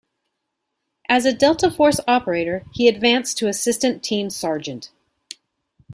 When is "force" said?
1.69-1.99